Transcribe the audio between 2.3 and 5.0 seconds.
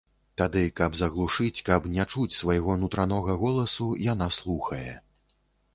свайго нутранога голасу, яна слухае.